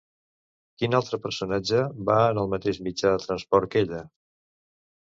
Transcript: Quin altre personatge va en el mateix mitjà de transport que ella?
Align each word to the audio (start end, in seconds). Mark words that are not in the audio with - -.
Quin 0.81 0.97
altre 0.99 1.19
personatge 1.25 1.83
va 2.09 2.17
en 2.31 2.41
el 2.47 2.51
mateix 2.57 2.83
mitjà 2.91 3.15
de 3.15 3.23
transport 3.29 3.73
que 3.75 3.87
ella? 3.89 4.05